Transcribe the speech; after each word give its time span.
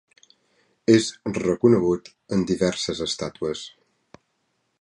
És 0.93 1.09
reconegut 1.35 2.11
en 2.37 2.49
diverses 2.53 3.05
estàtues. 3.11 3.67